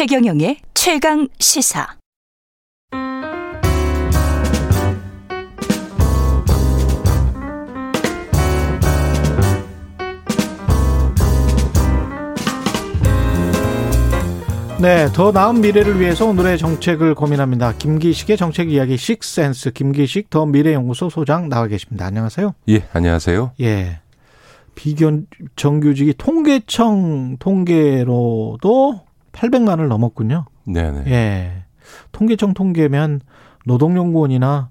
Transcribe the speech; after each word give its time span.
최경영의 0.00 0.56
최강 0.72 1.28
시사. 1.38 1.86
네, 14.80 15.06
더 15.12 15.32
나은 15.32 15.60
미래를 15.60 16.00
위해서 16.00 16.24
오늘의 16.24 16.56
정책을 16.56 17.14
고민합니다. 17.14 17.74
김기식의 17.74 18.38
정책 18.38 18.70
이야기 18.70 18.96
식센스 18.96 19.70
김기식 19.70 20.30
더 20.30 20.46
미래연구소 20.46 21.10
소장 21.10 21.50
나와 21.50 21.66
계십니다. 21.66 22.06
안녕하세요. 22.06 22.54
예, 22.70 22.84
안녕하세요. 22.94 23.52
예. 23.60 24.00
비견 24.74 25.26
정규직이 25.56 26.14
통계청 26.16 27.36
통계로도 27.38 29.09
800만을 29.32 29.88
넘었군요. 29.88 30.46
네, 30.64 30.90
네. 30.90 31.02
예. 31.06 31.64
통계청 32.12 32.54
통계면 32.54 33.20
노동연구원이나 33.66 34.70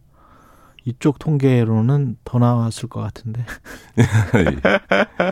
이쪽 0.86 1.20
통계로는 1.20 2.18
더 2.24 2.40
나왔을 2.40 2.90
것 2.90 3.02
같은데. 3.02 3.46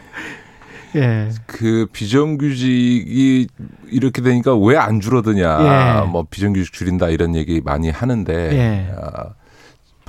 예. 0.95 1.29
그 1.45 1.87
비정규직이 1.91 3.47
이렇게 3.87 4.21
되니까 4.21 4.55
왜 4.55 4.77
안 4.77 4.99
줄어드냐. 4.99 6.03
예. 6.03 6.07
뭐 6.07 6.25
비정규직 6.29 6.73
줄인다 6.73 7.09
이런 7.09 7.35
얘기 7.35 7.61
많이 7.61 7.89
하는데 7.89 8.33
예. 8.33 8.93
아, 8.95 9.33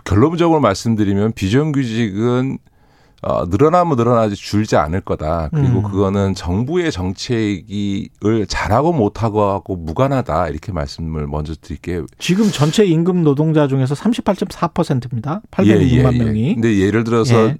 결론적으로 0.04 0.60
말씀드리면 0.60 1.32
비정규직은 1.32 2.58
어, 3.22 3.44
늘어나면 3.46 3.96
늘어나지 3.96 4.36
줄지 4.36 4.76
않을 4.76 5.00
거다. 5.00 5.48
그리고 5.52 5.80
음. 5.80 5.82
그거는 5.82 6.34
정부의 6.34 6.92
정책을 6.92 8.46
잘하고 8.46 8.92
못하고 8.92 9.42
하고 9.42 9.76
무관하다. 9.76 10.48
이렇게 10.48 10.70
말씀을 10.72 11.26
먼저 11.26 11.54
드릴게요. 11.60 12.06
지금 12.18 12.50
전체 12.50 12.84
임금 12.84 13.24
노동자 13.24 13.66
중에서 13.66 13.94
38.4%입니다. 13.94 15.40
806만 15.50 15.66
예, 15.66 15.80
예, 15.80 16.18
예. 16.18 16.24
명이. 16.24 16.54
근데 16.54 16.78
예를 16.78 17.02
들어서 17.04 17.34
예. 17.34 17.58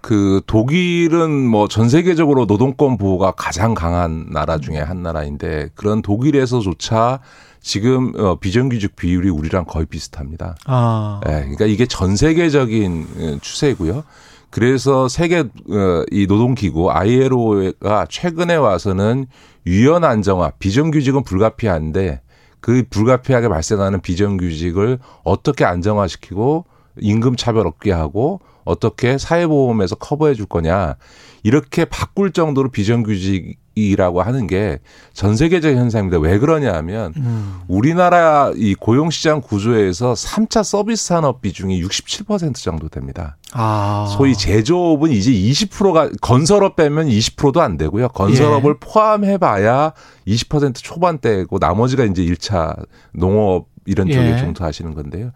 그 0.00 0.40
독일은 0.46 1.30
뭐 1.48 1.68
전 1.68 1.88
세계적으로 1.88 2.46
노동권 2.46 2.98
보호가 2.98 3.32
가장 3.32 3.74
강한 3.74 4.26
나라 4.30 4.58
중에 4.58 4.78
한 4.78 5.02
나라인데 5.02 5.70
그런 5.74 6.02
독일에서조차 6.02 7.20
지금 7.60 8.12
어 8.16 8.36
비정규직 8.36 8.94
비율이 8.94 9.28
우리랑 9.30 9.64
거의 9.64 9.86
비슷합니다. 9.86 10.54
아. 10.66 11.20
예, 11.26 11.32
그러니까 11.40 11.66
이게 11.66 11.86
전 11.86 12.14
세계적인 12.16 13.06
어, 13.18 13.38
추세고요. 13.40 14.04
그래서 14.50 15.08
세계 15.08 15.40
어, 15.40 16.04
이 16.10 16.26
노동기구 16.26 16.90
ILO가 16.90 18.06
최근에 18.08 18.56
와서는 18.56 19.26
유연 19.66 20.04
안정화, 20.04 20.52
비정규직은 20.58 21.24
불가피한데 21.24 22.22
그 22.60 22.84
불가피하게 22.88 23.48
발생하는 23.48 24.00
비정규직을 24.00 24.98
어떻게 25.24 25.64
안정화시키고 25.64 26.64
임금 27.00 27.36
차별 27.36 27.66
없게 27.66 27.92
하고 27.92 28.40
어떻게 28.64 29.18
사회보험에서 29.18 29.96
커버해 29.96 30.34
줄 30.34 30.46
거냐. 30.46 30.96
이렇게 31.42 31.84
바꿀 31.84 32.32
정도로 32.32 32.70
비정규직 32.70 33.58
이라고 33.90 34.22
하는 34.22 34.46
게 34.46 34.78
전 35.18 35.34
세계적 35.34 35.74
현상입니다. 35.74 36.20
왜 36.20 36.38
그러냐 36.38 36.72
하면 36.74 37.12
음. 37.16 37.60
우리나라 37.66 38.52
이 38.54 38.74
고용시장 38.74 39.40
구조에서 39.40 40.12
3차 40.12 40.62
서비스 40.62 41.08
산업 41.08 41.40
비중이 41.40 41.82
67% 41.82 42.54
정도 42.54 42.88
됩니다. 42.88 43.36
아. 43.52 44.06
소위 44.16 44.36
제조업은 44.36 45.10
이제 45.10 45.32
20%가 45.32 46.10
건설업 46.20 46.76
빼면 46.76 47.08
20%도 47.08 47.60
안 47.60 47.76
되고요. 47.76 48.10
건설업을 48.10 48.76
예. 48.76 48.78
포함해 48.78 49.38
봐야 49.38 49.92
20% 50.28 50.76
초반대고 50.76 51.58
나머지가 51.58 52.04
이제 52.04 52.22
1차 52.22 52.76
농업 53.12 53.66
이런 53.86 54.06
쪽에 54.08 54.34
예. 54.34 54.38
종사하시는 54.38 54.94
건데요. 54.94 55.32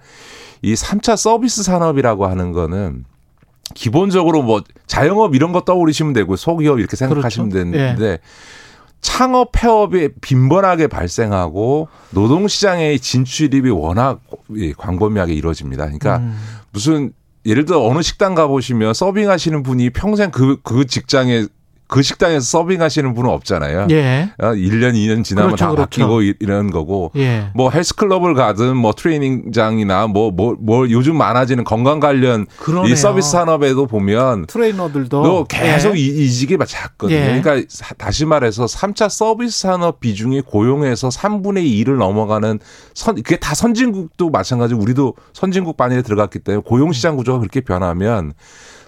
이 0.62 0.74
3차 0.74 1.16
서비스 1.16 1.64
산업이라고 1.64 2.28
하는 2.28 2.52
거는 2.52 3.04
기본적으로 3.74 4.42
뭐 4.42 4.62
자영업 4.86 5.34
이런 5.34 5.52
거 5.52 5.62
떠올리시면 5.62 6.12
되고 6.12 6.36
소기업 6.36 6.78
이렇게 6.78 6.96
생각하시면 6.96 7.50
그렇죠. 7.50 7.70
되는데 7.70 8.04
예. 8.04 8.18
창업 9.00 9.50
폐업이 9.52 10.10
빈번하게 10.20 10.86
발생하고 10.86 11.88
노동 12.10 12.46
시장의 12.46 13.00
진출입이 13.00 13.70
워낙 13.70 14.20
광범위하게 14.76 15.34
이루어집니다. 15.34 15.84
그러니까 15.84 16.18
음. 16.18 16.38
무슨 16.70 17.12
예를 17.44 17.64
들어 17.64 17.84
어느 17.84 18.02
식당 18.02 18.36
가보시면 18.36 18.94
서빙하시는 18.94 19.62
분이 19.64 19.90
평생 19.90 20.30
그, 20.30 20.60
그 20.62 20.86
직장에 20.86 21.46
그 21.92 22.00
식당에서 22.00 22.40
서빙하시는 22.40 23.12
분은 23.12 23.28
없잖아요. 23.28 23.86
예. 23.90 24.30
1년, 24.38 24.42
어, 24.42 24.92
2년 24.92 25.22
지나면 25.22 25.50
그렇죠, 25.50 25.64
다 25.66 25.70
그렇죠. 25.72 25.82
바뀌고 25.82 26.22
이런 26.40 26.70
거고. 26.70 27.12
예. 27.16 27.50
뭐 27.54 27.70
헬스클럽을 27.70 28.32
가든 28.32 28.78
뭐 28.78 28.94
트레이닝장이나 28.94 30.06
뭐, 30.06 30.30
뭐, 30.30 30.56
뭐 30.58 30.88
요즘 30.88 31.18
많아지는 31.18 31.64
건강 31.64 32.00
관련 32.00 32.46
그러네요. 32.56 32.90
이 32.90 32.96
서비스 32.96 33.32
산업에도 33.32 33.86
보면 33.86 34.46
트레이너들도 34.46 35.44
계속 35.50 35.98
예. 35.98 36.00
이직이 36.00 36.56
작거든요. 36.66 37.18
예. 37.18 37.40
그러니까 37.40 37.68
다시 37.98 38.24
말해서 38.24 38.64
3차 38.64 39.10
서비스 39.10 39.60
산업 39.60 40.00
비중이 40.00 40.40
고용에서 40.40 41.10
3분의 41.10 41.84
2를 41.84 41.98
넘어가는 41.98 42.58
선, 42.94 43.16
그게 43.16 43.36
다 43.36 43.54
선진국도 43.54 44.30
마찬가지로 44.30 44.80
우리도 44.80 45.14
선진국 45.34 45.76
반열에 45.76 46.00
들어갔기 46.00 46.38
때문에 46.38 46.62
고용시장 46.64 47.16
구조가 47.16 47.40
그렇게 47.40 47.60
변하면 47.60 48.32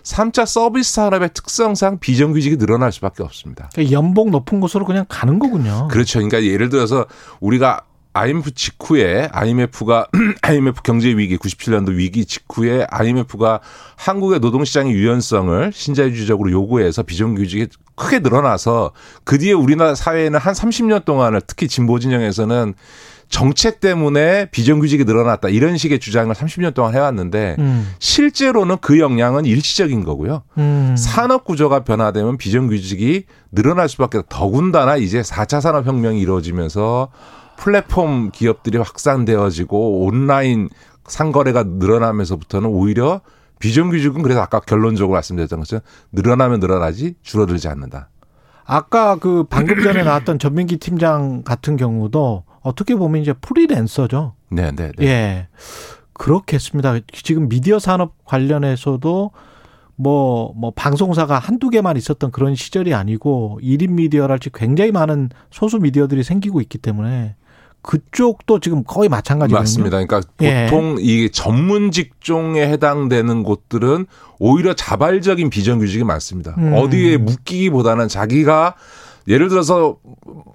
3차 0.05 0.47
서비스 0.47 0.93
산업의 0.93 1.31
특성상 1.35 1.99
비정규직이 1.99 2.59
늘어날 2.59 2.93
수밖에 2.93 3.23
없습니다. 3.23 3.71
그러니까 3.73 3.93
연봉 3.93 4.31
높은 4.31 4.61
곳으로 4.61 4.85
그냥 4.85 5.07
가는 5.09 5.39
거군요. 5.39 5.89
그렇죠. 5.91 6.19
그러니까 6.19 6.45
예를 6.45 6.69
들어서 6.69 7.07
우리가 7.41 7.85
IMF 8.13 8.53
직후에 8.53 9.29
IMF가 9.33 10.07
IMF 10.43 10.83
경제 10.83 11.09
위기 11.09 11.37
97년도 11.37 11.95
위기 11.97 12.25
직후에 12.27 12.87
IMF가 12.89 13.61
한국의 13.97 14.39
노동시장의 14.39 14.93
유연성을 14.93 15.73
신자유주의적으로 15.75 16.53
요구해서 16.53 17.03
비정규직이 17.03 17.67
크게 17.97 18.21
늘어나서 18.21 18.93
그 19.25 19.39
뒤에 19.39 19.53
우리나라 19.53 19.97
사회에는 19.97 20.39
한 20.39 20.55
30년 20.55 21.05
동안을 21.05 21.41
특히 21.47 21.67
진보 21.67 21.99
진영에서는 21.99 22.75
정책 23.35 23.81
때문에 23.81 24.47
비정규직이 24.53 25.03
늘어났다 25.03 25.49
이런 25.49 25.77
식의 25.77 25.99
주장을 25.99 26.33
30년 26.33 26.73
동안 26.73 26.95
해왔는데 26.95 27.57
음. 27.59 27.93
실제로는 27.99 28.77
그 28.81 29.01
영향은 29.01 29.45
일시적인 29.45 30.05
거고요. 30.05 30.45
음. 30.57 30.95
산업 30.97 31.45
구조가 31.45 31.83
변화되면 31.83 32.37
비정규직이 32.37 33.25
늘어날 33.51 33.89
수밖에 33.89 34.23
더군다나 34.29 34.97
이제 34.97 35.21
4차 35.21 35.61
산업 35.61 35.85
혁명이 35.85 36.21
이루어지면서 36.21 37.09
플랫폼 37.57 38.31
기업들이 38.31 38.79
확산되어지고 38.79 40.05
온라인 40.05 40.69
상거래가 41.05 41.65
늘어나면서부터는 41.67 42.69
오히려 42.69 43.21
비정규직은 43.59 44.23
그래서 44.23 44.43
아까 44.43 44.61
결론적으로 44.61 45.13
말씀드렸던 45.15 45.59
것처럼 45.59 45.83
늘어나면 46.13 46.61
늘어나지 46.61 47.17
줄어들지 47.23 47.67
않는다. 47.67 48.11
아까 48.65 49.17
그 49.17 49.45
방금 49.51 49.83
전에 49.83 50.05
나왔던 50.05 50.39
전민기 50.39 50.77
팀장 50.77 51.43
같은 51.43 51.77
경우도 51.77 52.45
어떻게 52.65 52.97
보면 52.97 53.23
이제 53.23 53.33
프리랜서죠. 53.35 54.35
네, 54.49 54.73
네, 54.73 54.91
네. 54.97 55.07
예. 55.07 55.49
그렇겠습니다. 56.15 56.99
지금 57.13 57.49
미디어 57.49 57.79
산업 57.79 58.25
관련해서도 58.25 59.31
뭐, 59.97 60.53
뭐, 60.57 60.73
방송사가 60.75 61.39
한두 61.39 61.71
개만 61.71 61.97
있었던 61.97 62.33
그런 62.33 62.57
시절이 62.57 62.95
아니고, 62.95 63.61
1인 63.63 63.91
미디어랄지 63.91 64.51
굉장히 64.53 64.91
많은 64.91 65.31
소수 65.53 65.79
미디어들이 65.79 66.25
생기고 66.25 66.61
있기 66.63 66.79
때문에, 66.79 67.37
그쪽도 67.83 68.61
지금 68.61 68.83
거의 68.83 69.09
마찬가지거든요. 69.09 69.61
맞습니다. 69.61 70.05
그러니까 70.05 70.23
예. 70.41 70.67
보통 70.69 70.97
이 70.99 71.31
전문 71.31 71.93
직종에 71.93 72.67
해당되는 72.67 73.43
곳들은 73.43 74.07
오히려 74.39 74.75
자발적인 74.75 75.51
비정규직이 75.51 76.03
많습니다. 76.03 76.55
음. 76.57 76.73
어디에 76.75 77.19
묶이기보다는 77.19 78.09
자기가 78.09 78.75
예를 79.27 79.49
들어서 79.49 79.97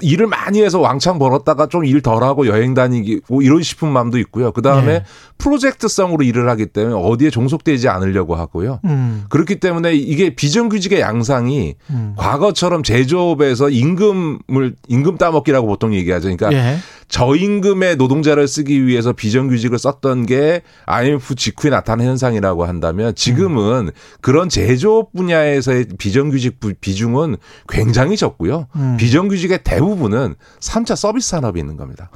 일을 0.01 0.27
많이 0.27 0.61
해서 0.61 0.79
왕창 0.79 1.19
벌었다가 1.19 1.67
좀 1.67 1.89
일 1.89 2.01
덜하고 2.01 2.45
여행 2.45 2.73
다니기 2.73 3.21
뭐 3.29 3.41
이런 3.41 3.63
싶은 3.63 3.87
마음도 3.89 4.19
있고요. 4.19 4.51
그 4.51 4.61
다음에 4.61 4.99
네. 4.99 5.05
프로젝트성으로 5.39 6.23
일을 6.23 6.47
하기 6.49 6.67
때문에 6.67 6.95
어디에 6.95 7.29
종속되지 7.31 7.89
않으려고 7.89 8.35
하고요. 8.35 8.79
음. 8.85 9.25
그렇기 9.29 9.59
때문에 9.59 9.93
이게 9.95 10.35
비정규직의 10.35 10.99
양상이 10.99 11.75
음. 11.89 12.13
과거처럼 12.17 12.83
제조업에서 12.83 13.69
임금을 13.69 14.75
임금 14.87 15.17
따먹기라고 15.17 15.67
보통 15.67 15.93
얘기하죠. 15.95 16.29
그러니까 16.35 16.53
예. 16.53 16.77
저임금의 17.09 17.97
노동자를 17.97 18.47
쓰기 18.47 18.85
위해서 18.85 19.13
비정규직을 19.13 19.79
썼던 19.79 20.27
게 20.27 20.61
IMF 20.85 21.35
직후에 21.35 21.71
나타난 21.71 22.07
현상이라고 22.07 22.65
한다면 22.65 23.15
지금은 23.15 23.87
음. 23.87 23.91
그런 24.21 24.47
제조업 24.47 25.11
분야에서의 25.13 25.87
비정규직 25.97 26.59
비중은 26.79 27.37
굉장히 27.67 28.15
적고요. 28.15 28.67
음. 28.75 28.97
비정규직의 28.97 29.63
대부분은 29.63 30.35
3차 30.59 30.95
서비스 30.95 31.29
산업이 31.29 31.59
있는 31.59 31.77
겁니다. 31.77 32.11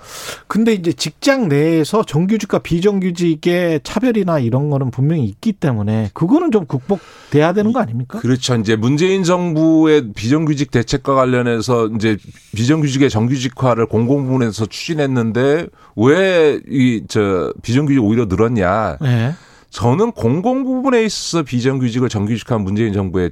근데 0.48 0.74
이제 0.74 0.94
직장 0.94 1.48
내에서 1.50 2.04
정규직과 2.04 2.60
비정규직의 2.60 3.81
차별이나 3.84 4.40
이런 4.40 4.69
거는 4.69 4.92
분명히 4.92 5.25
있기 5.25 5.54
때문에 5.54 6.12
그거는 6.13 6.51
좀 6.51 6.68
극복돼야 6.68 7.54
되는 7.54 7.74
거 7.74 7.80
아닙니까? 7.80 8.19
그렇죠. 8.19 8.56
이제 8.56 8.75
문재인 8.75 9.24
정부의 9.24 10.13
비정규직 10.13 10.69
대책과 10.69 11.16
관련해서 11.16 11.88
이제 11.95 12.18
비정규직의 12.56 13.10
정규직화를 13.10 13.86
공공부문에서 13.88 14.66
추진했는데 14.68 15.68
왜 15.96 16.60
이 16.70 17.04
저 17.08 17.54
비정규직 17.62 18.04
오히려 18.04 18.26
늘었냐? 18.26 18.98
네. 19.02 19.34
저는 19.70 20.12
공공 20.12 20.64
부분에 20.66 21.04
있어서 21.04 21.42
비정규직을 21.44 22.08
정규직한 22.08 22.62
문재인 22.62 22.94
정부의 22.94 23.32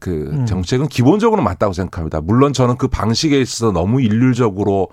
그 0.00 0.30
음. 0.32 0.44
정책은 0.44 0.88
기본적으로 0.88 1.40
맞다고 1.42 1.72
생각합니다. 1.72 2.20
물론 2.20 2.52
저는 2.52 2.76
그 2.78 2.88
방식에 2.88 3.40
있어서 3.40 3.70
너무 3.70 4.00
일률적으로 4.02 4.88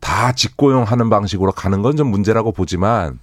다 0.00 0.32
직고용하는 0.32 1.08
방식으로 1.08 1.52
가는 1.52 1.82
건 1.82 1.96
좀 1.96 2.08
문제라고 2.08 2.50
보지만 2.50 3.20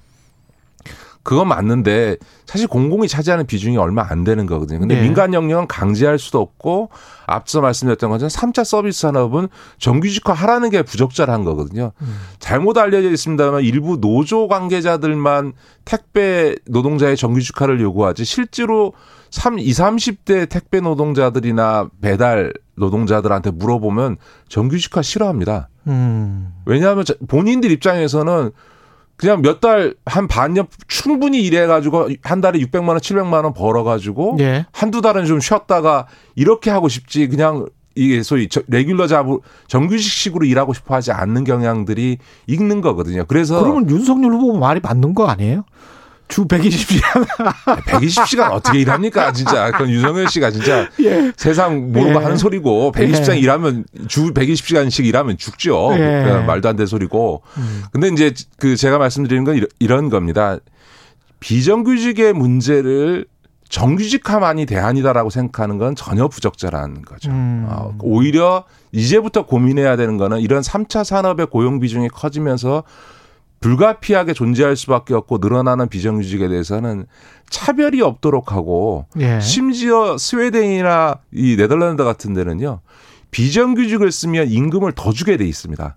그건 1.23 1.47
맞는데 1.47 2.18
사실 2.45 2.68
공공이 2.68 3.07
차지하는 3.07 3.45
비중이 3.45 3.77
얼마 3.77 4.06
안 4.09 4.23
되는 4.23 4.45
거거든요. 4.45 4.79
근데 4.79 4.95
네. 4.95 5.01
민간 5.01 5.33
영역은 5.33 5.68
강제할 5.68 6.18
수도 6.18 6.39
없고 6.39 6.89
앞서 7.27 7.62
말씀드렸던 7.62 8.09
것처럼 8.09 8.29
3차 8.29 8.63
서비스 8.63 9.01
산업은 9.01 9.47
정규직화 9.77 10.33
하라는 10.33 10.69
게 10.69 10.81
부적절한 10.81 11.44
거거든요. 11.44 11.91
음. 12.01 12.19
잘못 12.39 12.77
알려져 12.77 13.12
있습니다만 13.12 13.63
일부 13.63 14.00
노조 14.00 14.47
관계자들만 14.47 15.53
택배 15.85 16.56
노동자의 16.65 17.15
정규직화를 17.15 17.79
요구하지 17.81 18.25
실제로 18.25 18.94
3, 19.29 19.59
20, 19.59 19.81
30대 19.81 20.50
택배 20.50 20.81
노동자들이나 20.81 21.89
배달 22.01 22.53
노동자들한테 22.75 23.51
물어보면 23.51 24.18
정규직화 24.50 25.01
싫어합니다. 25.01 25.69
음. 25.88 26.51
왜냐하면 26.65 27.06
본인들 27.27 27.71
입장에서는 27.71 28.51
그냥 29.21 29.41
몇 29.41 29.62
달 29.62 29.94
한 30.06 30.27
반년 30.27 30.65
충분히 30.88 31.44
일해가지고 31.44 32.09
한 32.23 32.41
달에 32.41 32.59
600만 32.59 32.89
원, 32.89 32.97
700만 32.97 33.44
원 33.44 33.53
벌어가지고 33.53 34.38
예. 34.39 34.65
한두 34.73 35.00
달은 35.01 35.25
좀 35.25 35.39
쉬었다가 35.39 36.07
이렇게 36.35 36.69
하고 36.71 36.89
싶지 36.89 37.27
그냥 37.27 37.68
이게 37.95 38.23
소위 38.23 38.47
레귤러 38.68 39.06
잡을 39.07 39.38
정규직식으로 39.68 40.45
일하고 40.45 40.73
싶어 40.73 40.95
하지 40.95 41.12
않는 41.12 41.44
경향들이 41.44 42.18
있는 42.47 42.81
거거든요. 42.81 43.25
그래서 43.27 43.62
그러면 43.62 43.89
윤석열 43.89 44.31
후보 44.33 44.57
말이 44.57 44.79
맞는 44.81 45.13
거 45.13 45.27
아니에요? 45.27 45.63
주 46.31 46.45
120시간. 46.45 47.28
120시간 47.88 48.51
어떻게 48.51 48.80
일합니까? 48.80 49.33
진짜. 49.33 49.69
그건 49.72 49.89
유성현 49.89 50.30
씨가 50.30 50.50
진짜 50.50 50.88
예. 51.04 51.33
세상 51.36 51.92
모르고 51.92 52.19
예. 52.19 52.24
하는 52.24 52.38
소리고 52.38 52.94
120시간 52.95 53.36
예. 53.36 53.39
일하면 53.39 53.86
주 54.07 54.33
120시간씩 54.33 55.06
일하면 55.06 55.38
죽죠. 55.38 55.92
예. 55.95 56.44
말도 56.48 56.69
안 56.69 56.78
되는 56.78 56.88
소리고. 56.88 57.44
음. 57.57 57.83
근데 57.92 58.07
이제 58.07 58.33
그 58.57 58.78
제가 58.78 58.98
말씀드리는 58.98 59.44
건 59.44 59.68
이런 59.80 60.10
겁니다. 60.10 60.57
비정규직의 61.42 62.33
문제를 62.33 63.25
정규직화만이 63.68 64.66
대안이다라고 64.66 65.30
생각하는 65.30 65.78
건 65.78 65.95
전혀 65.95 66.30
부적절한 66.30 67.01
거죠. 67.01 67.30
음. 67.30 67.66
어, 67.68 67.94
오히려 68.01 68.63
이제부터 68.94 69.45
고민해야 69.45 69.98
되는 69.98 70.16
거는 70.16 70.39
이런 70.39 70.62
3차 70.62 71.04
산업의 71.04 71.48
고용 71.48 71.80
비중이 71.80 72.07
커지면서 72.10 72.83
불가피하게 73.62 74.34
존재할 74.34 74.75
수밖에 74.75 75.13
없고 75.13 75.38
늘어나는 75.38 75.88
비정규직에 75.88 76.50
대해서는 76.50 77.06
차별이 77.50 78.02
없도록 78.02 78.52
하고 78.52 79.06
예. 79.19 79.40
심지어 79.40 80.18
스웨덴이나 80.18 81.19
이 81.31 81.56
네덜란드 81.56 82.04
같은 82.04 82.34
데는요 82.34 82.81
비정규직을 83.30 84.12
쓰면 84.12 84.50
임금을 84.50 84.92
더 84.94 85.13
주게 85.13 85.38
돼 85.38 85.46
있습니다. 85.46 85.96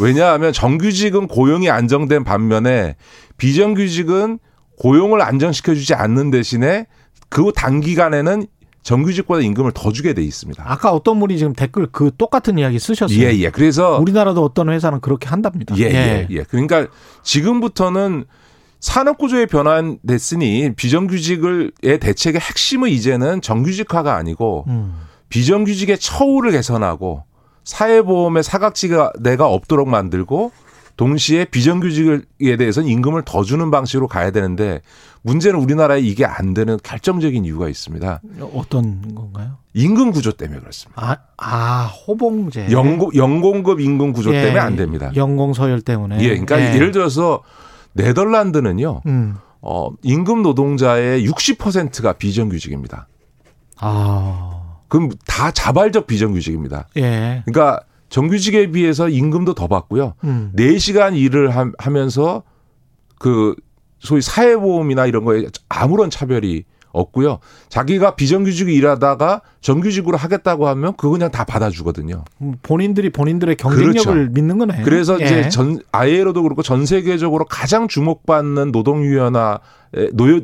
왜냐하면 0.00 0.52
정규직은 0.52 1.26
고용이 1.28 1.70
안정된 1.70 2.24
반면에 2.24 2.96
비정규직은 3.36 4.38
고용을 4.78 5.22
안정시켜주지 5.22 5.94
않는 5.94 6.30
대신에 6.30 6.86
그 7.28 7.52
단기간에는 7.54 8.46
정규직보다 8.82 9.42
임금을 9.42 9.72
더 9.74 9.92
주게 9.92 10.14
돼 10.14 10.22
있습니다. 10.22 10.64
아까 10.66 10.92
어떤 10.92 11.20
분이 11.20 11.36
지금 11.38 11.52
댓글 11.52 11.88
그 11.90 12.10
똑같은 12.16 12.58
이야기 12.58 12.78
쓰셨어요. 12.78 13.18
예, 13.18 13.36
예. 13.38 13.50
그래서 13.50 13.98
우리나라도 13.98 14.42
어떤 14.42 14.70
회사는 14.70 15.00
그렇게 15.00 15.28
한답니다. 15.28 15.76
예, 15.78 15.82
예, 15.82 15.88
예. 15.90 16.26
예. 16.30 16.42
그러니까 16.44 16.86
지금부터는 17.22 18.24
산업 18.80 19.18
구조의 19.18 19.46
변화됐으니 19.46 20.72
비정규직을의 20.76 21.98
대책의 22.00 22.40
핵심은 22.40 22.90
이제는 22.90 23.40
정규직화가 23.40 24.14
아니고 24.14 24.64
음. 24.68 24.94
비정규직의 25.28 25.98
처우를 25.98 26.52
개선하고 26.52 27.24
사회보험의 27.64 28.42
사각지가 28.42 29.12
내가 29.20 29.48
없도록 29.48 29.88
만들고 29.88 30.52
동시에 30.96 31.44
비정규직에 31.44 32.56
대해서는 32.56 32.88
임금을 32.88 33.22
더 33.24 33.44
주는 33.44 33.70
방식으로 33.70 34.08
가야 34.08 34.30
되는데 34.30 34.80
문제는 35.22 35.58
우리나라에 35.60 36.00
이게 36.00 36.24
안 36.24 36.54
되는 36.54 36.78
결정적인 36.82 37.44
이유가 37.44 37.68
있습니다. 37.68 38.20
어떤 38.54 39.14
건가요? 39.14 39.58
임금 39.74 40.12
구조 40.12 40.32
때문에 40.32 40.60
그렇습니다. 40.60 41.02
아, 41.02 41.16
아 41.36 41.86
호봉제. 41.86 42.68
연공, 42.70 43.10
연공급 43.14 43.80
임금 43.80 44.12
구조 44.12 44.34
예, 44.34 44.42
때문에 44.42 44.60
안 44.60 44.76
됩니다. 44.76 45.10
연공 45.14 45.52
서열 45.52 45.80
때문에. 45.80 46.20
예, 46.20 46.28
그러니까 46.28 46.60
예. 46.60 46.78
를 46.78 46.90
들어서 46.92 47.42
네덜란드는요. 47.92 49.02
음. 49.06 49.36
어, 49.60 49.90
임금 50.02 50.42
노동자의 50.42 51.26
60%가 51.28 52.12
비정규직입니다. 52.14 53.08
아. 53.78 54.62
그럼 54.88 55.10
다 55.26 55.50
자발적 55.50 56.06
비정규직입니다. 56.06 56.88
예. 56.96 57.42
그러니까 57.44 57.80
정규직에 58.08 58.70
비해서 58.70 59.08
임금도 59.08 59.54
더 59.54 59.66
받고요. 59.66 60.14
음. 60.24 60.52
4시간 60.56 61.16
일을 61.16 61.50
하 61.50 61.90
면서 61.90 62.42
그 63.18 63.54
소위 64.00 64.20
사회보험이나 64.20 65.06
이런 65.06 65.24
거에 65.24 65.46
아무런 65.68 66.10
차별이 66.10 66.64
없고요. 66.92 67.38
자기가 67.68 68.14
비정규직으로 68.16 68.74
일하다가 68.74 69.42
정규직으로 69.60 70.16
하겠다고 70.16 70.68
하면 70.68 70.96
그거 70.96 71.10
그냥 71.10 71.30
다 71.30 71.44
받아주거든요. 71.44 72.24
음, 72.40 72.54
본인들이 72.62 73.10
본인들의 73.10 73.56
경쟁력을 73.56 74.12
그렇죠. 74.12 74.32
믿는 74.32 74.58
거네요. 74.58 74.84
그래서 74.84 75.20
예. 75.20 75.24
이제 75.24 75.48
전 75.48 75.80
아이에로도 75.92 76.42
그렇고 76.42 76.62
전 76.62 76.86
세계적으로 76.86 77.44
가장 77.44 77.88
주목받는 77.88 78.72
노동유연화 78.72 79.60
노여 80.14 80.40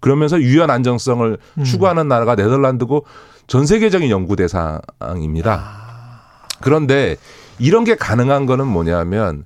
그러면서 0.00 0.40
유연 0.40 0.70
안정성을 0.70 1.38
음. 1.58 1.64
추구하는 1.64 2.08
나라가 2.08 2.34
네덜란드고 2.34 3.04
전 3.46 3.66
세계적인 3.66 4.10
연구 4.10 4.36
대상입니다. 4.36 5.60
아. 5.60 6.20
그런데 6.60 7.16
이런 7.58 7.84
게 7.84 7.94
가능한 7.94 8.46
거는 8.46 8.66
뭐냐면 8.66 9.44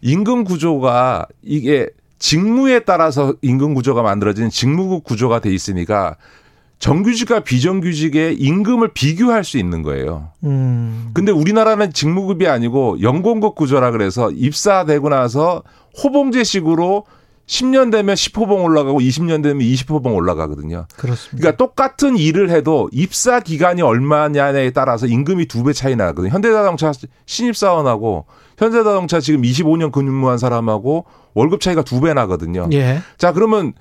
임금 0.00 0.44
구조가 0.44 1.26
이게 1.42 1.88
직무에 2.18 2.80
따라서 2.80 3.34
임금 3.42 3.74
구조가 3.74 4.02
만들어진 4.02 4.50
직무국 4.50 5.04
구조가 5.04 5.40
돼 5.40 5.52
있으니까 5.52 6.16
정규직과 6.78 7.40
비정규직의 7.40 8.36
임금을 8.36 8.92
비교할 8.94 9.42
수 9.42 9.58
있는 9.58 9.82
거예요. 9.82 10.30
음. 10.44 11.10
근데 11.12 11.32
우리나라는 11.32 11.92
직무급이 11.92 12.46
아니고 12.46 13.00
연공급 13.02 13.56
구조라 13.56 13.90
그래서 13.90 14.30
입사되고 14.30 15.08
나서 15.08 15.64
호봉제식으로 16.02 17.04
10년 17.48 17.90
되면 17.90 18.14
10호봉 18.14 18.62
올라가고 18.62 19.00
20년 19.00 19.42
되면 19.42 19.58
20호봉 19.66 20.14
올라가거든요. 20.14 20.86
그렇습니다. 20.96 21.38
그러니까 21.38 21.56
똑같은 21.56 22.16
일을 22.18 22.50
해도 22.50 22.88
입사 22.92 23.40
기간이 23.40 23.80
얼마냐에 23.82 24.70
따라서 24.70 25.06
임금이 25.06 25.46
두 25.46 25.64
배 25.64 25.72
차이 25.72 25.96
나거든요. 25.96 26.30
현대자동차 26.32 26.92
신입사원하고 27.26 28.26
현대자동차 28.58 29.20
지금 29.20 29.42
25년 29.42 29.90
근무한 29.92 30.36
사람하고 30.38 31.06
월급 31.34 31.60
차이가 31.60 31.82
두 31.82 32.00
배 32.00 32.12
나거든요. 32.14 32.68
예. 32.72 33.00
자, 33.16 33.32
그러면 33.32 33.72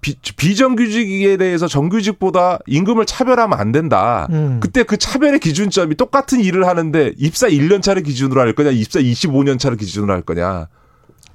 비, 0.00 0.54
정규직에 0.54 1.36
대해서 1.36 1.66
정규직보다 1.66 2.60
임금을 2.66 3.06
차별하면 3.06 3.58
안 3.58 3.72
된다. 3.72 4.28
음. 4.30 4.60
그때 4.60 4.82
그 4.84 4.96
차별의 4.98 5.40
기준점이 5.40 5.96
똑같은 5.96 6.40
일을 6.40 6.66
하는데 6.68 7.12
입사 7.16 7.48
1년 7.48 7.82
차를 7.82 8.02
기준으로 8.02 8.40
할 8.40 8.52
거냐, 8.52 8.70
입사 8.70 9.00
25년 9.00 9.58
차를 9.58 9.76
기준으로 9.76 10.12
할 10.12 10.22
거냐. 10.22 10.68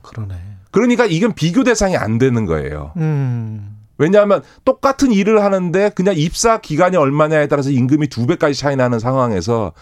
그러네. 0.03 0.35
그러니까 0.69 1.05
이건 1.05 1.33
비교 1.33 1.63
대상이 1.65 1.97
안 1.97 2.17
되는 2.17 2.45
거예요. 2.45 2.93
음. 2.97 3.77
왜냐하면 3.97 4.41
똑같은 4.63 5.11
일을 5.11 5.43
하는데 5.43 5.89
그냥 5.89 6.15
입사 6.17 6.59
기간이 6.61 6.95
얼마냐에 6.97 7.47
따라서 7.47 7.69
임금이 7.71 8.07
두 8.07 8.25
배까지 8.25 8.57
차이 8.57 8.75
나는 8.75 8.99
상황에서 8.99 9.73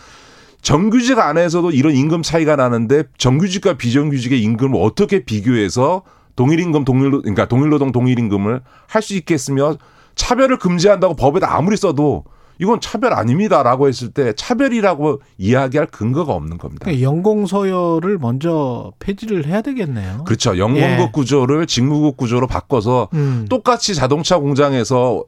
정규직 0.62 1.18
안에서도 1.20 1.72
이런 1.72 1.96
임금 1.96 2.22
차이가 2.22 2.56
나는데 2.56 3.04
정규직과 3.18 3.76
비정규직의 3.78 4.42
임금을 4.42 4.80
어떻게 4.82 5.24
비교해서 5.24 6.04
동일 6.36 6.60
임금 6.60 6.86
동일 6.86 7.12
그러니까 7.12 7.48
동일 7.48 7.70
노동 7.70 7.92
동일 7.92 8.20
임금을 8.20 8.62
할 8.88 9.02
수 9.02 9.16
있겠으며 9.16 9.76
차별을 10.16 10.58
금지한다고 10.58 11.16
법에다 11.16 11.56
아무리 11.56 11.78
써도 11.78 12.26
이건 12.62 12.82
차별 12.82 13.14
아닙니다라고 13.14 13.88
했을 13.88 14.10
때 14.12 14.34
차별이라고 14.34 15.22
이야기할 15.38 15.88
근거가 15.88 16.34
없는 16.34 16.58
겁니다. 16.58 16.84
그러니까 16.84 17.02
연공 17.02 17.46
서열을 17.46 18.18
먼저 18.18 18.92
폐지를 19.00 19.46
해야 19.46 19.62
되겠네요. 19.62 20.26
그렇죠. 20.26 20.58
연공국 20.58 20.82
예. 20.82 21.10
구조를 21.14 21.68
직무국 21.68 22.18
구조로 22.18 22.48
바꿔서 22.48 23.08
음. 23.14 23.46
똑같이 23.50 23.96
자동차 23.96 24.38
공장에서 24.40 25.24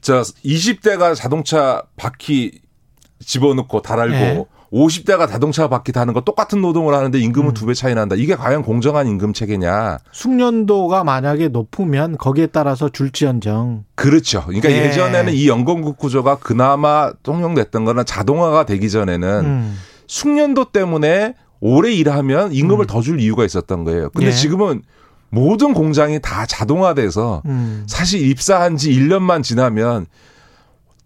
저 0.00 0.22
20대가 0.22 1.14
자동차 1.14 1.82
바퀴 1.96 2.60
집어넣고 3.24 3.82
달알고 3.82 4.14
예. 4.14 4.44
50대가 4.72 5.28
자동차 5.28 5.68
바퀴 5.68 5.90
다는 5.92 6.14
거 6.14 6.20
똑같은 6.20 6.60
노동을 6.60 6.94
하는데 6.94 7.18
임금은 7.18 7.50
음. 7.50 7.54
두배 7.54 7.74
차이 7.74 7.94
난다. 7.94 8.14
이게 8.16 8.36
과연 8.36 8.62
공정한 8.62 9.08
임금 9.08 9.32
체계냐? 9.32 9.98
숙련도가 10.12 11.02
만약에 11.02 11.48
높으면 11.48 12.16
거기에 12.16 12.46
따라서 12.46 12.88
줄지언정. 12.88 13.84
그렇죠. 13.96 14.44
그러니까 14.46 14.70
예. 14.70 14.86
예. 14.86 14.92
전에는 14.92 15.32
이 15.32 15.48
연공국 15.48 15.98
구조가 15.98 16.36
그나마 16.36 17.12
통용됐던 17.22 17.84
거는 17.84 18.04
자동화가 18.04 18.64
되기 18.64 18.88
전에는 18.90 19.44
음. 19.44 19.76
숙련도 20.06 20.66
때문에 20.66 21.34
오래 21.60 21.92
일하면 21.92 22.52
임금을 22.52 22.84
음. 22.84 22.86
더줄 22.86 23.20
이유가 23.20 23.44
있었던 23.44 23.84
거예요. 23.84 24.10
근데 24.10 24.28
예. 24.28 24.32
지금은 24.32 24.82
모든 25.30 25.74
공장이 25.74 26.20
다 26.20 26.46
자동화돼서 26.46 27.42
음. 27.46 27.84
사실 27.88 28.24
입사한 28.24 28.76
지 28.76 28.90
1년만 28.92 29.42
지나면 29.42 30.06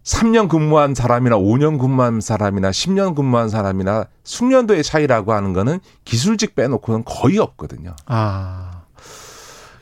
3년 0.05 0.47
근무한 0.47 0.93
사람이나 0.93 1.35
5년 1.37 1.79
근무한 1.79 2.21
사람이나 2.21 2.69
10년 2.69 3.15
근무한 3.15 3.49
사람이나 3.49 4.05
숙련도의 4.23 4.83
차이라고 4.83 5.33
하는 5.33 5.51
거는 5.53 5.79
기술직 6.05 6.53
빼놓고는 6.55 7.03
거의 7.05 7.39
없거든요. 7.39 7.95
아. 8.05 8.83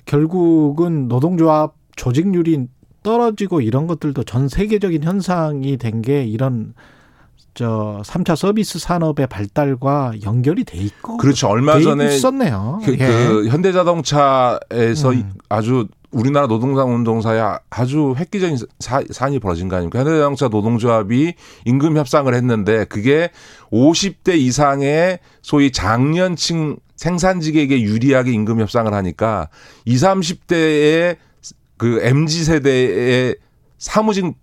결국은 0.05 1.07
노동조합 1.07 1.75
조직률이 1.95 2.67
떨어지고 3.03 3.59
이런 3.61 3.85
것들도 3.87 4.23
전 4.23 4.47
세계적인 4.47 5.03
현상이 5.03 5.77
된 5.77 6.01
게 6.01 6.23
이런 6.23 6.73
저 7.53 8.01
3차 8.05 8.35
서비스 8.35 8.79
산업의 8.79 9.27
발달과 9.27 10.13
연결이 10.23 10.63
돼 10.63 10.77
있고 10.79 11.17
그렇죠. 11.17 11.49
얼마 11.49 11.75
돼 11.75 11.83
전에 11.83 12.15
있었네요. 12.15 12.81
그, 12.83 12.93
예. 12.93 12.97
그 12.97 13.47
현대자동차에서 13.49 15.11
음. 15.11 15.33
아주 15.49 15.87
우리나라 16.13 16.47
노동당 16.47 16.93
운동사에 16.93 17.57
아주 17.69 18.13
획기적인 18.17 18.57
사, 18.79 19.01
사안이 19.09 19.39
벌어진 19.39 19.67
거 19.67 19.75
아닙니까? 19.75 19.99
현대자동차 19.99 20.47
노동조합이 20.47 21.33
임금 21.65 21.97
협상을 21.97 22.33
했는데 22.33 22.85
그게 22.85 23.29
50대 23.71 24.37
이상의 24.37 25.19
소위 25.41 25.71
장년층 25.71 26.77
생산직에게 26.95 27.81
유리하게 27.81 28.31
임금 28.31 28.61
협상을 28.61 28.91
하니까 28.93 29.49
20, 29.85 30.07
30대의 30.07 31.17
그 31.77 31.99
MZ 32.01 32.45
세대의 32.45 33.35
사무직 33.77 34.35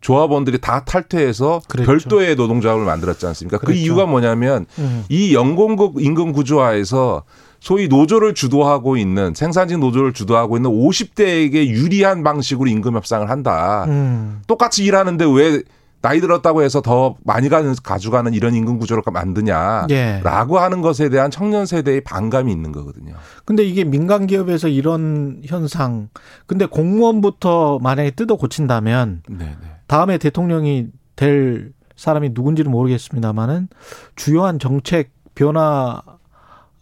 조합원들이 0.00 0.60
다 0.60 0.84
탈퇴해서 0.84 1.60
그랬죠. 1.68 1.90
별도의 1.90 2.36
노동조합을 2.36 2.84
만들었지 2.84 3.26
않습니까? 3.26 3.58
그 3.58 3.66
그랬죠. 3.66 3.82
이유가 3.82 4.06
뭐냐면 4.06 4.66
음. 4.78 5.04
이 5.08 5.34
연공급 5.34 6.00
임금 6.00 6.32
구조화에서 6.32 7.24
소위 7.60 7.88
노조를 7.88 8.34
주도하고 8.34 8.96
있는 8.96 9.34
생산직 9.34 9.78
노조를 9.78 10.12
주도하고 10.12 10.56
있는 10.56 10.70
50대에게 10.70 11.66
유리한 11.68 12.22
방식으로 12.22 12.68
임금 12.68 12.96
협상을 12.96 13.28
한다. 13.28 13.84
음. 13.86 14.42
똑같이 14.46 14.84
일하는데 14.84 15.26
왜 15.26 15.62
나이 16.02 16.20
들었다고 16.20 16.62
해서 16.62 16.80
더 16.80 17.16
많이 17.24 17.50
가는 17.50 17.74
가져가는 17.82 18.32
이런 18.32 18.54
임금 18.54 18.78
구조를 18.78 19.02
만드냐. 19.12 19.86
예. 19.90 20.20
라고 20.24 20.58
하는 20.58 20.80
것에 20.80 21.10
대한 21.10 21.30
청년 21.30 21.66
세대의 21.66 22.02
반감이 22.02 22.50
있는 22.50 22.72
거거든요. 22.72 23.14
근데 23.44 23.62
이게 23.62 23.84
민간 23.84 24.26
기업에서 24.26 24.68
이런 24.68 25.42
현상 25.44 26.08
근데 26.46 26.64
공무원부터 26.64 27.80
만약에 27.82 28.12
뜯어 28.12 28.36
고친다면 28.36 29.22
네, 29.28 29.44
네. 29.44 29.56
다음에 29.86 30.16
대통령이 30.16 30.86
될 31.16 31.72
사람이 31.96 32.30
누군지는 32.32 32.70
모르겠습니다만은 32.70 33.68
주요한 34.16 34.58
정책 34.58 35.10
변화 35.34 36.00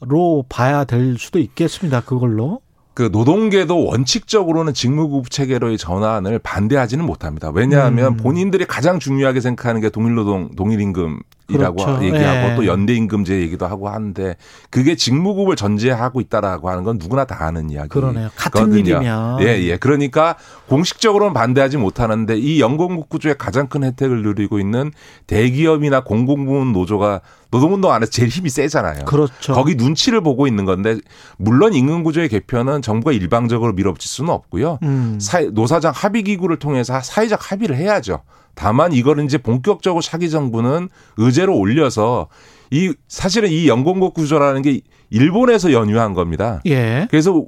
로 0.00 0.44
봐야 0.48 0.84
될 0.84 1.18
수도 1.18 1.38
있겠습니다. 1.38 2.00
그걸로. 2.02 2.60
그 2.94 3.08
노동계도 3.12 3.84
원칙적으로는 3.84 4.74
직무급 4.74 5.30
체계로의 5.30 5.78
전환을 5.78 6.38
반대하지는 6.40 7.04
못합니다. 7.04 7.50
왜냐하면 7.50 8.14
음. 8.14 8.16
본인들이 8.16 8.64
가장 8.64 8.98
중요하게 8.98 9.40
생각하는 9.40 9.80
게 9.80 9.88
동일노동, 9.88 10.56
동일임금 10.56 11.20
이라고 11.50 11.76
그렇죠. 11.76 12.04
얘기하고 12.04 12.50
예. 12.50 12.56
또 12.56 12.66
연대임금제 12.66 13.40
얘기도 13.40 13.66
하고 13.66 13.88
하는데 13.88 14.36
그게 14.68 14.96
직무급을 14.96 15.56
전제하고 15.56 16.20
있다라고 16.20 16.68
하는 16.68 16.84
건 16.84 16.98
누구나 16.98 17.24
다 17.24 17.46
아는 17.46 17.70
이야기. 17.70 17.88
그러네요. 17.88 18.28
같은. 18.36 18.74
일이면. 18.74 19.40
예, 19.40 19.58
예. 19.62 19.78
그러니까 19.78 20.36
공식적으로는 20.68 21.32
반대하지 21.32 21.78
못하는데 21.78 22.36
이 22.36 22.60
연공국 22.60 23.08
구조의 23.08 23.36
가장 23.38 23.66
큰 23.68 23.82
혜택을 23.82 24.22
누리고 24.22 24.58
있는 24.60 24.92
대기업이나 25.26 26.04
공공부문 26.04 26.72
노조가 26.72 27.22
노동운동 27.50 27.92
안에서 27.92 28.10
제일 28.10 28.28
힘이 28.28 28.50
세잖아요. 28.50 29.06
그렇죠. 29.06 29.54
거기 29.54 29.74
눈치를 29.74 30.20
보고 30.20 30.46
있는 30.46 30.66
건데 30.66 30.98
물론 31.38 31.72
임금 31.72 32.02
구조의 32.02 32.28
개편은 32.28 32.82
정부가 32.82 33.12
일방적으로 33.12 33.72
밀어붙일 33.72 34.06
수는 34.06 34.30
없고요. 34.30 34.80
음. 34.82 35.18
사 35.18 35.40
노사장 35.40 35.92
합의 35.94 36.24
기구를 36.24 36.58
통해서 36.58 37.00
사회적 37.00 37.50
합의를 37.50 37.76
해야죠. 37.76 38.20
다만 38.58 38.92
이거를 38.92 39.24
이제 39.24 39.38
본격적으로 39.38 40.02
차기 40.02 40.28
정부는 40.28 40.88
의제로 41.16 41.56
올려서 41.56 42.26
이 42.72 42.92
사실은 43.06 43.50
이 43.50 43.68
연공국 43.68 44.14
구조라는 44.14 44.62
게 44.62 44.80
일본에서 45.10 45.72
연유한 45.72 46.12
겁니다. 46.12 46.60
예. 46.66 47.06
그래서 47.08 47.40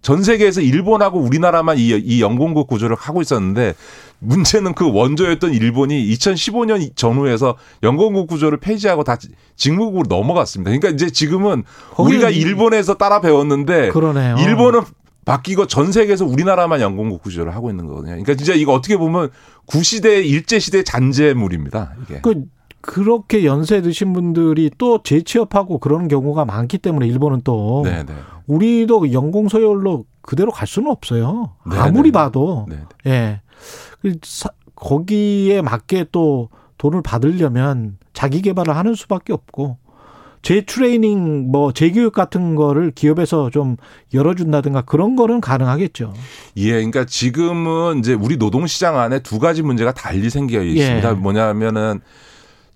전 0.00 0.22
세계에서 0.22 0.62
일본하고 0.62 1.18
우리나라만 1.20 1.76
이, 1.78 1.88
이 1.88 2.22
연공국 2.22 2.68
구조를 2.68 2.96
하고 2.98 3.20
있었는데 3.20 3.74
문제는 4.20 4.72
그 4.74 4.90
원조였던 4.90 5.52
일본이 5.52 6.06
2015년 6.14 6.96
전후에서 6.96 7.56
연공국 7.82 8.26
구조를 8.28 8.58
폐지하고 8.58 9.04
다 9.04 9.18
직무국으로 9.56 10.04
넘어갔습니다. 10.08 10.70
그러니까 10.70 10.88
이제 10.90 11.10
지금은 11.10 11.64
우리가 11.98 12.30
이- 12.30 12.36
일본에서 12.38 12.94
따라 12.94 13.20
배웠는데 13.20 13.90
그러네요. 13.90 14.36
일본은 14.38 14.82
바뀌고 15.26 15.66
전 15.66 15.92
세계에서 15.92 16.24
우리나라만 16.24 16.80
연공국 16.80 17.20
구조를 17.22 17.54
하고 17.54 17.68
있는 17.68 17.86
거거든요. 17.86 18.12
그러니까 18.12 18.36
진짜 18.36 18.54
이거 18.54 18.72
어떻게 18.72 18.96
보면 18.96 19.30
구시대 19.66 20.22
일제 20.22 20.58
시대 20.60 20.82
잔재물입니다. 20.84 21.94
이게. 22.02 22.20
그 22.22 22.44
그렇게 22.80 23.44
연세 23.44 23.82
드신 23.82 24.12
분들이 24.12 24.70
또 24.78 25.02
재취업하고 25.02 25.78
그런 25.78 26.06
경우가 26.06 26.44
많기 26.44 26.78
때문에 26.78 27.08
일본은 27.08 27.40
또 27.42 27.82
네, 27.84 28.04
네. 28.04 28.14
우리도 28.46 29.12
연공 29.12 29.48
서열로 29.48 30.04
그대로 30.22 30.52
갈 30.52 30.68
수는 30.68 30.90
없어요. 30.92 31.54
네, 31.68 31.76
아무리 31.76 32.10
네. 32.10 32.12
봐도 32.12 32.66
네. 32.68 32.78
예. 33.06 33.40
그 34.02 34.12
사- 34.22 34.50
거기에 34.76 35.60
맞게 35.62 36.06
또 36.12 36.50
돈을 36.78 37.02
받으려면 37.02 37.98
자기 38.12 38.42
개발을 38.42 38.76
하는 38.76 38.94
수밖에 38.94 39.32
없고 39.32 39.78
재트레이닝 40.46 41.50
뭐 41.50 41.72
재교육 41.72 42.12
같은 42.12 42.54
거를 42.54 42.92
기업에서 42.92 43.50
좀 43.50 43.76
열어준다든가 44.14 44.82
그런 44.82 45.16
거는 45.16 45.40
가능하겠죠. 45.40 46.14
예, 46.58 46.70
그러니까 46.70 47.04
지금은 47.04 47.98
이제 47.98 48.14
우리 48.14 48.36
노동시장 48.36 48.96
안에 48.96 49.18
두 49.24 49.40
가지 49.40 49.62
문제가 49.62 49.92
달리 49.92 50.30
생겨 50.30 50.62
있습니다. 50.62 51.08
예. 51.08 51.14
뭐냐면은 51.14 52.00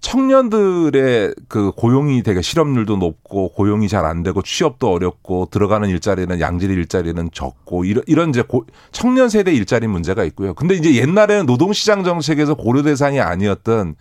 청년들의 0.00 1.34
그 1.46 1.70
고용이 1.70 2.24
되게 2.24 2.42
실업률도 2.42 2.96
높고 2.96 3.52
고용이 3.52 3.86
잘 3.86 4.04
안 4.04 4.24
되고 4.24 4.42
취업도 4.42 4.90
어렵고 4.90 5.46
들어가는 5.52 5.88
일자리는 5.88 6.40
양질 6.40 6.72
일자리는 6.72 7.30
적고 7.32 7.84
이런 7.84 8.02
이런 8.08 8.30
이제 8.30 8.42
고, 8.42 8.66
청년 8.90 9.28
세대 9.28 9.52
일자리 9.52 9.86
문제가 9.86 10.24
있고요. 10.24 10.54
근데 10.54 10.74
이제 10.74 10.96
옛날에는 10.96 11.46
노동 11.46 11.72
시장 11.72 12.02
정책에서 12.02 12.54
고려 12.54 12.82
대상이 12.82 13.20
아니었던 13.20 13.94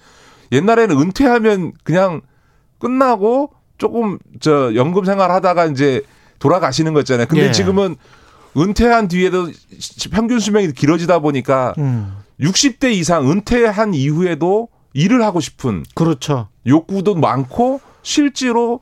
옛날에는 0.53 0.99
은퇴하면 0.99 1.73
그냥 1.83 2.21
끝나고 2.79 3.58
조금 3.79 4.19
저 4.39 4.75
연금 4.75 5.05
생활 5.05 5.31
하다가 5.31 5.65
이제 5.65 6.01
돌아가시는 6.37 6.93
거잖아요. 6.93 7.25
근데 7.27 7.47
예. 7.47 7.51
지금은 7.51 7.95
은퇴한 8.55 9.07
뒤에도 9.07 9.47
평균 10.11 10.39
수명이 10.39 10.73
길어지다 10.73 11.19
보니까 11.19 11.73
음. 11.79 12.13
60대 12.39 12.91
이상 12.93 13.29
은퇴한 13.31 13.93
이후에도 13.95 14.67
일을 14.93 15.23
하고 15.23 15.39
싶은 15.39 15.83
그렇죠. 15.95 16.49
욕구도 16.67 17.15
많고 17.15 17.81
실제로 18.01 18.81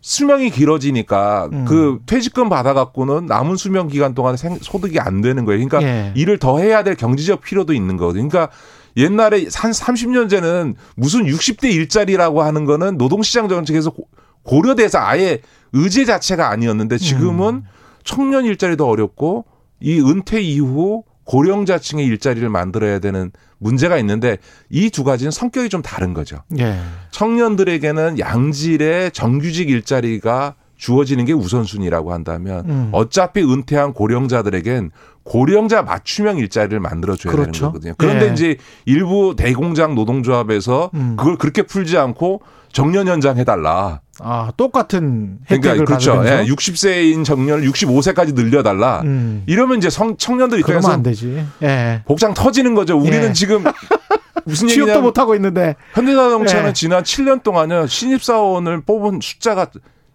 수명이 0.00 0.50
길어지니까 0.50 1.48
음. 1.52 1.64
그 1.64 1.98
퇴직금 2.04 2.48
받아갖고는 2.50 3.24
남은 3.26 3.56
수명 3.56 3.88
기간 3.88 4.14
동안에 4.14 4.36
생- 4.36 4.58
소득이 4.60 5.00
안 5.00 5.22
되는 5.22 5.44
거예요. 5.46 5.64
그러니까 5.66 5.82
예. 5.82 6.12
일을 6.14 6.38
더 6.38 6.58
해야 6.58 6.82
될 6.84 6.94
경제적 6.94 7.40
필요도 7.40 7.72
있는 7.72 7.96
거거든요. 7.96 8.28
그러니까 8.28 8.54
옛날에 8.96 9.46
한 9.54 9.70
30년 9.72 10.28
전에는 10.28 10.74
무슨 10.96 11.24
60대 11.24 11.64
일자리라고 11.72 12.42
하는 12.42 12.64
거는 12.64 12.96
노동시장 12.98 13.48
정책에서 13.48 13.90
고- 13.90 14.08
고려돼서 14.42 14.98
아예 15.00 15.40
의제 15.72 16.04
자체가 16.04 16.50
아니었는데 16.50 16.98
지금은 16.98 17.64
청년 18.04 18.44
일자리도 18.44 18.86
어렵고 18.86 19.46
이 19.80 20.00
은퇴 20.00 20.40
이후 20.40 21.02
고령자층의 21.24 22.04
일자리를 22.04 22.46
만들어야 22.50 22.98
되는 22.98 23.32
문제가 23.58 23.96
있는데 23.98 24.36
이 24.68 24.90
두 24.90 25.04
가지는 25.04 25.30
성격이 25.30 25.70
좀 25.70 25.80
다른 25.80 26.12
거죠. 26.12 26.42
예. 26.58 26.78
청년들에게는 27.10 28.18
양질의 28.18 29.12
정규직 29.12 29.70
일자리가 29.70 30.54
주어지는 30.76 31.24
게 31.24 31.32
우선순위라고 31.32 32.12
한다면 32.12 32.64
음. 32.68 32.88
어차피 32.92 33.42
은퇴한 33.42 33.92
고령자들에겐 33.92 34.90
고령자 35.22 35.82
맞춤형 35.82 36.38
일자리를 36.38 36.78
만들어줘야 36.80 37.32
그렇죠. 37.32 37.52
되는 37.52 37.66
거거든요. 37.68 37.94
그런데 37.96 38.28
예. 38.28 38.32
이제 38.32 38.56
일부 38.84 39.34
대공장 39.36 39.94
노동조합에서 39.94 40.90
음. 40.94 41.16
그걸 41.16 41.36
그렇게 41.36 41.62
풀지 41.62 41.96
않고 41.96 42.42
정년 42.72 43.06
연장 43.06 43.38
해달라. 43.38 44.00
아, 44.20 44.52
똑같은 44.56 45.38
그러니까 45.48 45.84
그렇죠. 45.84 46.22
예, 46.26 46.44
60세인 46.44 47.24
정년을 47.24 47.68
65세까지 47.70 48.34
늘려달라. 48.34 49.00
음. 49.02 49.42
이러면 49.46 49.78
이제 49.78 49.90
성, 49.90 50.16
청년들 50.16 50.60
입장에서 50.60 50.90
안 50.90 51.02
되지. 51.02 51.44
예. 51.62 52.02
복장 52.04 52.34
터지는 52.34 52.74
거죠. 52.74 52.98
우리는 52.98 53.28
예. 53.28 53.32
지금 53.32 53.64
무슨 54.44 54.68
취업도 54.68 55.00
못 55.00 55.18
하고 55.18 55.34
있는데. 55.36 55.76
현대자동차는 55.94 56.70
예. 56.70 56.72
지난 56.72 57.02
7년 57.02 57.42
동안요 57.42 57.86
신입 57.86 58.22
사원을 58.22 58.82
뽑은 58.82 59.20
숫자가 59.22 59.68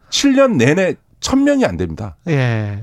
7년 0.09 0.55
내내 0.55 0.95
1000명이 1.19 1.67
안 1.67 1.77
됩니다. 1.77 2.15
예. 2.27 2.81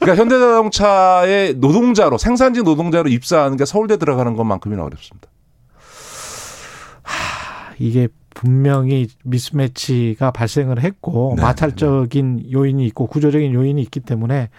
그러니까 0.00 0.22
현대자동차의 0.22 1.54
노동자로 1.54 2.16
생산직 2.18 2.62
노동자로 2.64 3.08
입사하는 3.08 3.56
게 3.56 3.64
서울대 3.64 3.96
들어가는 3.96 4.34
것만큼이나 4.34 4.84
어렵습니다. 4.84 5.28
이게 7.78 8.08
분명히 8.34 9.08
미스매치가 9.24 10.30
발생을 10.30 10.80
했고 10.82 11.34
네, 11.36 11.42
마찰적인 11.42 12.50
요인이 12.52 12.84
있고 12.86 13.06
구조적인 13.06 13.52
요인이 13.52 13.80
있기 13.82 14.00
때문에 14.00 14.50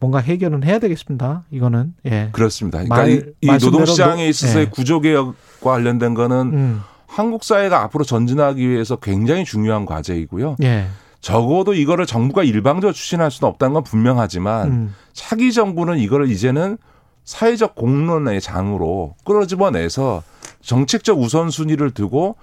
뭔가 0.00 0.18
해결은 0.18 0.64
해야 0.64 0.78
되겠습니다. 0.78 1.44
이거는 1.50 1.94
예. 2.06 2.28
그렇습니다. 2.32 2.78
그러니까 2.78 2.96
말- 2.96 3.10
이, 3.10 3.22
이 3.40 3.46
노동시장에 3.46 4.24
노- 4.24 4.28
있어서의 4.28 4.66
예. 4.66 4.70
구조개혁과 4.70 5.34
관련된 5.70 6.14
거는 6.14 6.36
음. 6.52 6.80
한국 7.14 7.44
사회가 7.44 7.80
앞으로 7.84 8.02
전진하기 8.02 8.68
위해서 8.68 8.96
굉장히 8.96 9.44
중요한 9.44 9.86
과제이고요. 9.86 10.56
예. 10.64 10.86
적어도 11.20 11.72
이거를 11.72 12.06
정부가 12.06 12.42
일방적으로 12.42 12.92
추진할 12.92 13.30
수는 13.30 13.48
없다는 13.50 13.74
건 13.74 13.84
분명하지만 13.84 14.68
음. 14.68 14.94
차기 15.12 15.52
정부는 15.52 15.98
이거를 15.98 16.28
이제는 16.28 16.76
사회적 17.24 17.76
공론의 17.76 18.40
장으로 18.40 19.14
끌어집어내서 19.24 20.24
정책적 20.60 21.20
우선순위를 21.20 21.92
두고 21.92 22.34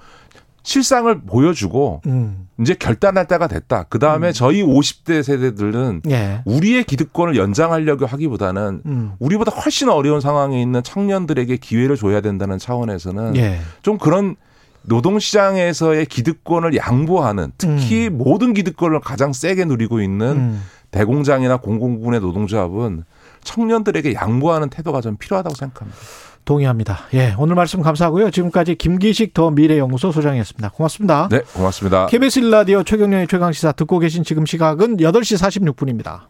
실상을 0.64 1.22
보여주고 1.22 2.02
음. 2.06 2.48
이제 2.62 2.74
결단할 2.74 3.28
때가 3.28 3.48
됐다. 3.48 3.84
그 3.90 4.00
다음에 4.00 4.32
저희 4.32 4.64
50대 4.64 5.22
세대들은 5.22 6.04
예. 6.10 6.44
우리의 6.46 6.86
기득권을 6.86 7.36
연장하려고 7.36 8.06
하기보다는 8.06 8.84
음. 8.86 9.12
우리보다 9.20 9.52
훨씬 9.52 9.90
어려운 9.90 10.22
상황에 10.22 10.62
있는 10.62 10.82
청년들에게 10.82 11.58
기회를 11.58 11.98
줘야 11.98 12.22
된다는 12.22 12.58
차원에서는 12.58 13.36
예. 13.36 13.60
좀 13.82 13.98
그런 13.98 14.38
노동시장에서의 14.84 16.06
기득권을 16.06 16.76
양보하는 16.76 17.52
특히 17.58 18.10
모든 18.10 18.54
기득권을 18.54 19.00
가장 19.00 19.34
세게 19.34 19.66
누리고 19.66 20.02
있는 20.02 20.28
음. 20.28 20.64
대공장이나 20.92 21.58
공공부문의 21.58 22.20
노동조합은 22.20 23.04
청년들에게 23.44 24.14
양보하는 24.14 24.70
태도가 24.70 25.02
좀 25.02 25.18
필요하다고 25.18 25.56
생각합니다. 25.56 26.00
동의합니다. 26.46 27.00
예. 27.14 27.36
오늘 27.38 27.56
말씀 27.56 27.82
감사하고요. 27.82 28.32
지금까지 28.32 28.76
김기식 28.76 29.34
더 29.34 29.52
미래연구소 29.52 30.12
소장이었습니다. 30.12 30.70
고맙습니다. 30.70 31.28
네, 31.30 31.42
고맙습니다. 31.54 32.08
KBS 32.08 32.40
일라디오 32.40 32.84
최경련의 32.84 33.28
최강시사 33.28 33.74
듣고 33.74 34.00
계신 34.00 34.24
지금 34.24 34.46
시각은 34.46 34.98
8시 34.98 35.38
46분입니다. 35.38 36.22